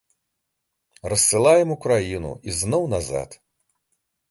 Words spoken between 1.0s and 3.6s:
Рассылаем у краіну, ізноў назад.